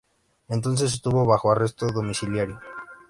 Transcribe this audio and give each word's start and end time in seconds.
Entonces 0.49 0.93
estuvo 0.95 1.27
bajo 1.27 1.51
arresto 1.51 1.85
domiciliario 1.91 2.59